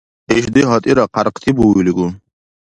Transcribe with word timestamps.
Ишди 0.37 0.61
гьатӀира 0.69 1.05
хъярхъти 1.13 1.51
буилигу! 1.57 2.07